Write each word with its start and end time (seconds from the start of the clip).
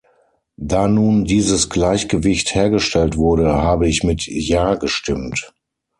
Da 0.57 0.87
nun 0.87 1.25
dieses 1.25 1.69
Gleichgewicht 1.69 2.55
hergestellt 2.55 3.17
wurde, 3.17 3.53
habe 3.61 3.87
ich 3.87 4.03
mit 4.03 4.25
Ja 4.25 4.73
gestimmt. 4.73 5.53